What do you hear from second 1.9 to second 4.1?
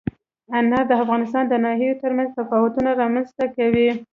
ترمنځ تفاوتونه رامنځ ته کوي.